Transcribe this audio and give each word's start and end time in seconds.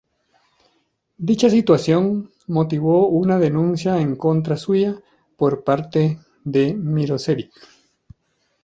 Dicha 1.19 1.47
situación 1.51 2.31
motivó 2.47 3.09
una 3.09 3.37
denuncia 3.37 3.99
en 4.01 4.15
contra 4.15 4.57
suya 4.57 4.99
por 5.37 5.63
parte 5.63 6.17
de 6.43 6.73
Mirosevic. 6.73 7.51